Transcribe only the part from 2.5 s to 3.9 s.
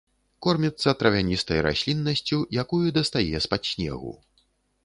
якую дастае з-пад